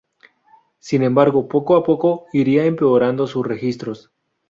[0.79, 4.11] Sin embargo, poco a poco iría empeorando sus registros.